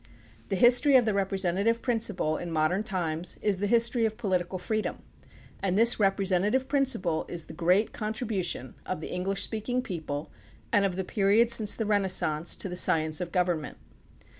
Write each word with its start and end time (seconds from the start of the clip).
The 0.49 0.55
history 0.55 0.95
of 0.95 1.05
the 1.05 1.13
representative 1.13 1.83
principle 1.83 2.35
in 2.35 2.51
modern 2.51 2.81
times 2.81 3.37
is 3.43 3.59
the 3.59 3.67
history 3.67 4.03
of 4.03 4.17
political 4.17 4.57
freedom, 4.57 5.03
and 5.61 5.77
this 5.77 5.99
representative 5.99 6.67
principle 6.67 7.23
is 7.29 7.45
the 7.45 7.53
great 7.53 7.93
contribution 7.93 8.73
of 8.83 8.99
the 8.99 9.11
English 9.13 9.43
speaking 9.43 9.83
people 9.83 10.31
and 10.73 10.85
of 10.85 10.95
the 10.95 11.03
period 11.03 11.51
since 11.51 11.75
the 11.75 11.85
Renaissance 11.85 12.55
to 12.55 12.67
the 12.67 12.75
science 12.75 13.21
of 13.21 13.31
gov 13.31 13.45
ernment. 13.49 13.75